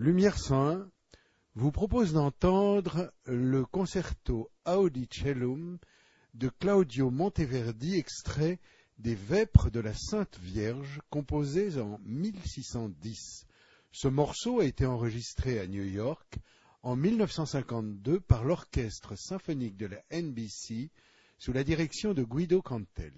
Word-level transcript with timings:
Lumière 0.00 0.38
101 0.38 0.90
vous 1.56 1.72
propose 1.72 2.14
d'entendre 2.14 3.12
le 3.26 3.66
concerto 3.66 4.50
Audicellum 4.64 5.78
de 6.32 6.48
Claudio 6.48 7.10
Monteverdi 7.10 7.96
extrait 7.96 8.60
des 8.96 9.14
Vêpres 9.14 9.68
de 9.68 9.78
la 9.78 9.92
Sainte 9.92 10.38
Vierge 10.40 11.02
composés 11.10 11.78
en 11.78 11.98
1610. 12.06 13.44
Ce 13.92 14.08
morceau 14.08 14.60
a 14.60 14.64
été 14.64 14.86
enregistré 14.86 15.60
à 15.60 15.66
New 15.66 15.84
York 15.84 16.38
en 16.82 16.96
1952 16.96 18.20
par 18.20 18.44
l'Orchestre 18.44 19.18
symphonique 19.18 19.76
de 19.76 19.84
la 19.84 20.02
NBC 20.10 20.90
sous 21.36 21.52
la 21.52 21.62
direction 21.62 22.14
de 22.14 22.22
Guido 22.22 22.62
Cantel. 22.62 23.12